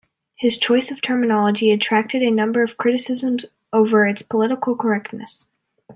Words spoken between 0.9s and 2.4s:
terminology attracted a